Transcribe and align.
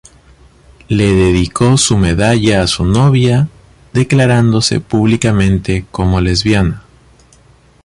Le 0.89 1.11
dedicó 1.13 1.77
su 1.77 1.95
medalla 1.95 2.63
a 2.63 2.65
su 2.65 2.85
novia, 2.85 3.49
declarándose 3.93 4.79
públicamente 4.79 5.85
como 5.91 6.19
lesbiana. 6.21 6.81